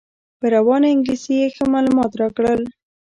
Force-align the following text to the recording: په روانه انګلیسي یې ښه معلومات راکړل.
په 0.39 0.45
روانه 0.55 0.87
انګلیسي 0.91 1.33
یې 1.39 1.47
ښه 1.55 1.65
معلومات 1.73 2.11
راکړل. 2.21 2.61